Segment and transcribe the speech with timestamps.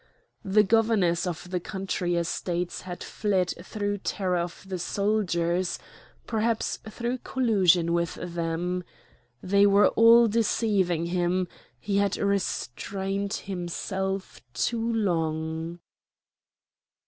[0.43, 5.77] The governors of the country estates had fled through terror of the soldiers,
[6.25, 8.83] perhaps through collusion with them;
[9.43, 11.47] they were all deceiving him;
[11.79, 15.77] he had restrained himself too long.